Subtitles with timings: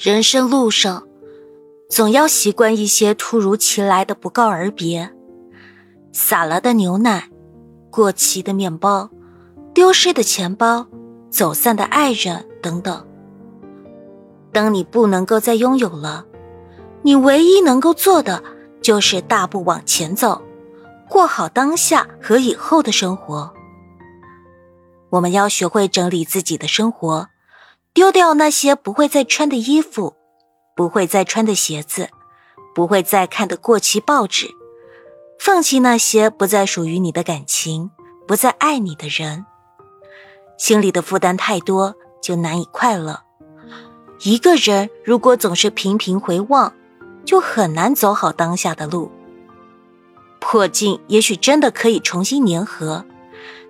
[0.00, 1.08] 人生路上，
[1.90, 5.10] 总要习惯一些突如其来的不告而别，
[6.12, 7.28] 洒了的牛奶，
[7.90, 9.10] 过期的面包，
[9.74, 10.86] 丢失的钱包，
[11.30, 13.04] 走散的爱人等等。
[14.52, 16.24] 当你不能够再拥有了，
[17.02, 18.40] 你唯一能够做的
[18.80, 20.40] 就是大步往前走，
[21.08, 23.52] 过好当下和以后的生活。
[25.10, 27.26] 我们要学会整理自己的生活。
[27.98, 30.14] 丢掉那些不会再穿的衣服，
[30.76, 32.10] 不会再穿的鞋子，
[32.72, 34.46] 不会再看的过期报纸，
[35.36, 37.90] 放弃那些不再属于你的感情，
[38.24, 39.44] 不再爱你的人。
[40.56, 43.24] 心里的负担太多，就难以快乐。
[44.20, 46.72] 一个人如果总是频频回望，
[47.24, 49.10] 就很难走好当下的路。
[50.38, 53.04] 破镜也许真的可以重新粘合，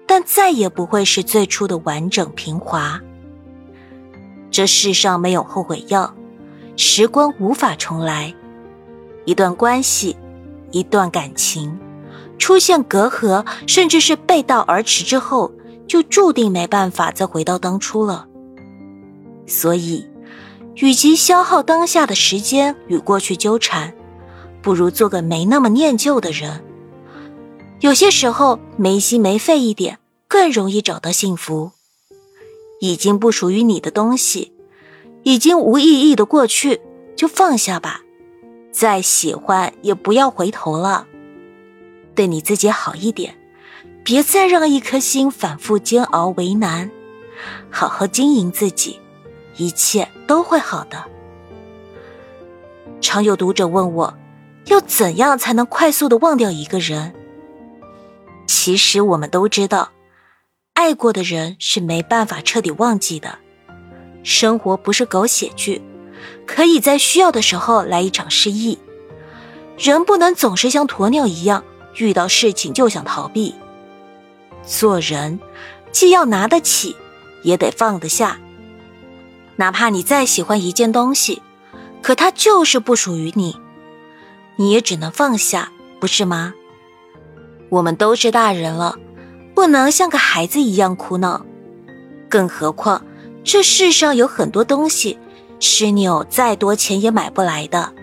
[0.07, 3.01] 但再也不会是最初的完整平滑。
[4.59, 6.13] 这世上没有后悔药，
[6.77, 8.35] 时光无法重来。
[9.25, 10.17] 一段关系，
[10.73, 11.79] 一段感情，
[12.41, 15.53] 出现隔阂，甚至是背道而驰之后，
[15.87, 18.27] 就注定没办法再回到当初了。
[19.47, 20.05] 所以，
[20.75, 23.95] 与其消耗当下的时间与过去纠缠，
[24.61, 26.65] 不如做个没那么念旧的人。
[27.79, 31.71] 有些时候，没心没肺一点，更容易找到幸福。
[32.81, 34.53] 已经不属于你的东西，
[35.23, 36.81] 已经无意义的过去，
[37.17, 38.03] 就放下吧。
[38.71, 41.07] 再喜欢也不要回头了。
[42.15, 43.37] 对你自己好一点，
[44.05, 46.91] 别再让一颗心反复煎熬为难。
[47.71, 48.99] 好好经营自己，
[49.57, 51.05] 一切都会好的。
[53.01, 54.15] 常有读者问我，
[54.67, 57.15] 要怎样才能快速的忘掉一个人？
[58.47, 59.91] 其实我们都知道。
[60.75, 63.39] 爱过的人是没办法彻底忘记的。
[64.23, 65.81] 生活不是狗血剧，
[66.47, 68.79] 可以在需要的时候来一场失忆。
[69.79, 71.63] 人不能总是像鸵鸟一样，
[71.97, 73.55] 遇到事情就想逃避。
[74.65, 75.39] 做人
[75.93, 76.97] 既要拿得起，
[77.43, 78.39] 也得放得下。
[79.57, 81.43] 哪怕你再喜欢一件东西，
[82.03, 83.57] 可它就是不属于你，
[84.57, 86.55] 你也只能放下，不是吗？
[87.71, 88.99] 我们都是大人了。
[89.55, 91.45] 不能像个孩子一样哭闹，
[92.29, 93.05] 更何况
[93.51, 95.19] 这世上有很多东西
[95.59, 97.95] 是你有再多钱也买不来的。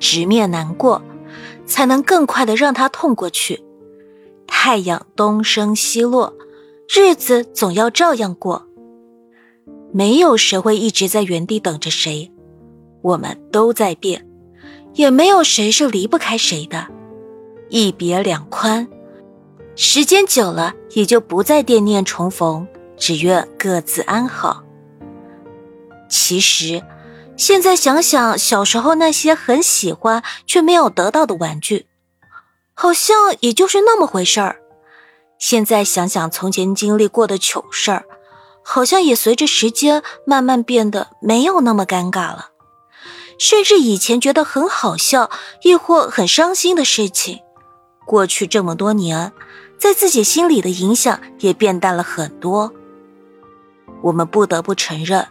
[0.00, 1.00] 直面难过，
[1.64, 3.62] 才能更快的让它痛过去。
[4.48, 6.34] 太阳东升西落，
[6.92, 8.66] 日子总要照样过。
[9.92, 12.32] 没有谁会一直在原地等着谁，
[13.00, 14.26] 我们都在变，
[14.94, 16.88] 也没有谁是离不开谁的。
[17.68, 18.88] 一别两宽。
[19.76, 22.66] 时间久了，也就不再惦念重逢，
[22.96, 24.62] 只愿各自安好。
[26.08, 26.82] 其实，
[27.36, 31.86] 现在想想小时候那些很喜欢却没有得到的玩具，
[32.74, 34.60] 好像也就是那么回事儿。
[35.38, 38.04] 现在想想从前经历过的糗事儿，
[38.62, 42.50] 好像也随着时间慢慢变得没有那么尴尬了。
[43.36, 45.28] 甚至以前觉得很好笑，
[45.62, 47.40] 亦或很伤心的事情，
[48.06, 49.32] 过去这么多年。
[49.76, 52.72] 在自己心里的影响也变淡了很多。
[54.04, 55.26] 我们不得不承认，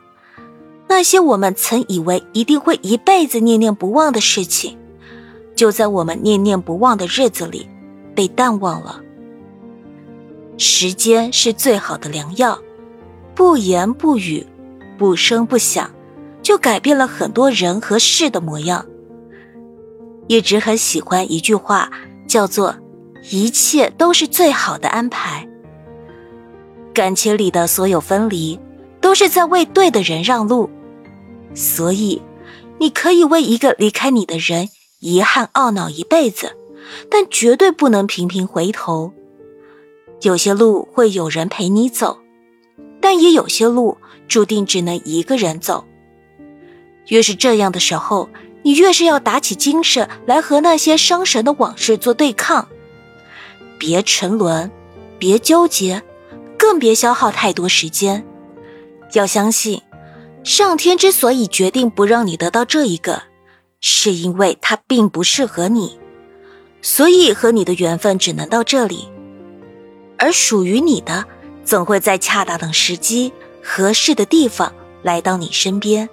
[0.88, 4.76] 那些我们曾以为一定会一辈子念念不忘的事情，
[5.56, 7.70] 就在我们念念不忘的日子里
[8.16, 9.00] 被淡忘了。
[10.58, 12.60] 时间是最好的良药，
[13.36, 14.44] 不言不语，
[14.98, 15.92] 不声不响，
[16.42, 18.84] 就改变了很多人和事的模样。
[20.28, 21.92] 一直很喜欢一句话，
[22.28, 22.76] 叫做。
[23.32, 25.48] 一切都是最好的安排。
[26.94, 28.60] 感情里的所有分离，
[29.02, 30.70] 都是在为对的人让路。
[31.56, 32.22] 所以，
[32.80, 36.56] 你可以为一个离开你的人遗憾懊恼一辈子，
[37.10, 39.12] 但绝对不能频频回头。
[40.22, 42.20] 有些路会有人陪你走，
[43.02, 45.86] 但也有些路注定只能一个人走。
[47.08, 48.30] 越是这样的时候，
[48.64, 52.68] 你越是要打起精神来和那些伤神的往事做对抗。
[53.78, 54.72] 别沉沦，
[55.20, 56.02] 别纠结，
[56.64, 58.26] 更别消耗太多时间。
[59.12, 59.82] 要相信，
[60.46, 63.24] 上天之所以决定不让你得到这一个，
[63.82, 66.00] 是因为它并不适合你，
[66.82, 69.10] 所以和你的缘分只能到这里。
[70.18, 71.26] 而属于你的，
[71.66, 76.08] 总会在恰当的时机、合适的地方来到你身边。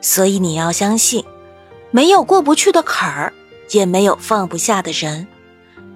[0.00, 1.24] 所以你要相信，
[1.90, 3.32] 没有过不去的坎儿，
[3.72, 5.26] 也没有放不下的人。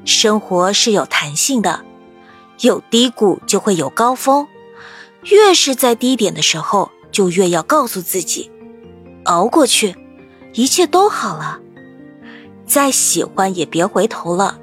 [0.05, 1.85] 生活是有弹性的，
[2.61, 4.47] 有低谷就会有高峰，
[5.25, 8.51] 越是在低点的时候，就越要告诉自己，
[9.25, 9.95] 熬过去，
[10.55, 11.61] 一切都好了。
[12.67, 14.59] 再喜欢也别回头了，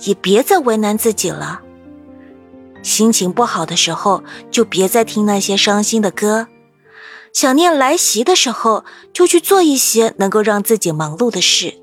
[0.00, 1.62] 也别再为难自己了。
[2.82, 6.46] 心情不好的时候，就别再听那些伤心的歌；
[7.32, 11.74] 想念来袭的时候，就去做一些能够让自己忙碌的事。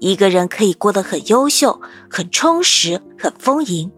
[0.00, 1.80] 一个人可以过得很优秀、
[2.10, 3.90] 很充实、很丰盈，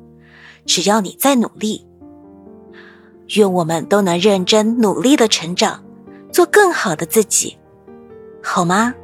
[0.67, 1.87] 只要你再努力。
[3.37, 5.83] 愿我们都能认真努力的成长，
[6.31, 7.57] 做更好的自己，
[8.43, 8.95] 好吗？